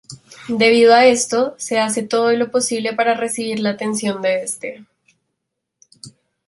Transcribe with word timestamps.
Debido 0.47 0.95
a 0.95 1.05
esto, 1.05 1.55
hace 1.79 2.01
todo 2.01 2.31
lo 2.31 2.49
posible 2.49 2.91
para 2.93 3.13
recibir 3.13 3.59
la 3.59 3.69
atención 3.69 4.19
de 4.23 4.41
este. 4.41 4.83